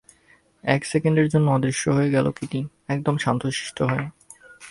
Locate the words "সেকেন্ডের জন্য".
0.85-1.47